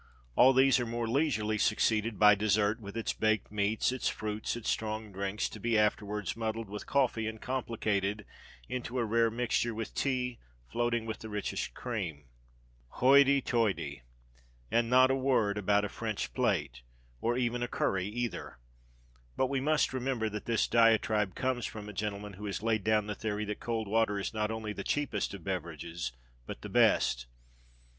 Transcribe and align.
All 0.35 0.51
these 0.51 0.79
are 0.79 0.85
more 0.87 1.07
leisurely 1.07 1.59
succeeded 1.59 2.17
by 2.17 2.33
dessert, 2.33 2.79
with 2.79 2.97
its 2.97 3.13
baked 3.13 3.51
meats, 3.51 3.91
its 3.91 4.09
fruits, 4.09 4.55
and 4.55 4.63
its 4.63 4.71
strong 4.71 5.11
drinks, 5.11 5.47
to 5.49 5.59
be 5.59 5.77
afterwards 5.77 6.35
muddled 6.35 6.71
with 6.71 6.87
coffee, 6.87 7.27
and 7.27 7.39
complicated 7.39 8.25
into 8.67 8.97
a 8.97 9.05
rare 9.05 9.29
mixture 9.29 9.75
with 9.75 9.93
tea, 9.93 10.39
floating 10.67 11.05
with 11.05 11.19
the 11.19 11.29
richest 11.29 11.75
cream." 11.75 12.25
Hoity, 12.93 13.43
toity! 13.43 14.01
And 14.71 14.89
not 14.89 15.11
a 15.11 15.15
word 15.15 15.59
about 15.59 15.85
a 15.85 15.87
French 15.87 16.33
plât, 16.33 16.81
or 17.19 17.37
even 17.37 17.61
a 17.61 17.67
curry, 17.67 18.07
either! 18.07 18.57
But 19.37 19.49
we 19.51 19.61
must 19.61 19.93
remember 19.93 20.29
that 20.29 20.45
this 20.45 20.67
diatribe 20.67 21.35
comes 21.35 21.67
from 21.67 21.87
a 21.87 21.93
gentleman 21.93 22.33
who 22.33 22.47
has 22.47 22.63
laid 22.63 22.83
down 22.83 23.05
the 23.05 23.13
theory 23.13 23.45
that 23.45 23.59
cold 23.59 23.87
water 23.87 24.17
is 24.17 24.33
not 24.33 24.49
only 24.49 24.73
the 24.73 24.83
cheapest 24.83 25.35
of 25.35 25.43
beverages, 25.43 26.11
but 26.47 26.63
the 26.63 26.69
best. 26.69 27.27